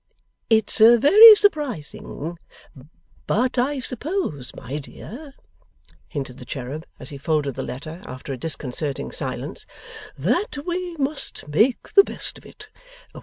'It's 0.49 0.79
very 0.79 1.35
surprising. 1.35 2.35
But 3.27 3.59
I 3.59 3.79
suppose, 3.79 4.51
my 4.55 4.79
dear,' 4.79 5.35
hinted 6.07 6.39
the 6.39 6.45
cherub, 6.45 6.87
as 6.99 7.09
he 7.09 7.19
folded 7.19 7.53
the 7.53 7.61
letter 7.61 8.01
after 8.07 8.33
a 8.33 8.37
disconcerting 8.37 9.11
silence, 9.11 9.67
'that 10.17 10.65
we 10.65 10.97
must 10.97 11.47
make 11.47 11.93
the 11.93 12.03
best 12.03 12.39
of 12.39 12.47
it? 12.47 12.69